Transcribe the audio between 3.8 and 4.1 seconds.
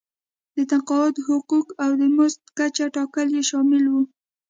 وو.